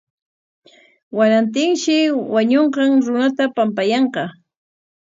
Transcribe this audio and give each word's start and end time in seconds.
Warantinshi 1.17 1.95
wañunqan 2.33 2.89
runata 3.05 3.43
pampayanqa. 3.55 4.23